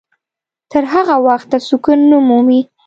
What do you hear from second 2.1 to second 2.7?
نه مومي.